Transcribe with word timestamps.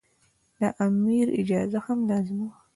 د 0.59 0.61
امیر 0.87 1.27
اجازه 1.41 1.79
هم 1.85 1.99
لازمي 2.09 2.45
وه. 2.49 2.57